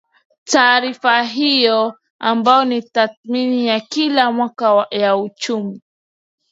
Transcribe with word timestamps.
Taarifa 0.45 1.23
hiyo 1.23 1.99
ambayo 2.19 2.65
ni 2.65 2.81
tathmini 2.81 3.67
ya 3.67 3.79
kila 3.79 4.31
mwaka 4.31 4.87
ya 4.91 5.17
uchumi 5.17 5.81